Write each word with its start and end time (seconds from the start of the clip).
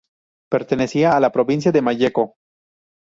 Pertenecía 0.49 1.15
a 1.15 1.19
la 1.19 1.31
Provincia 1.31 1.71
de 1.71 1.83
Malleco. 1.83 2.37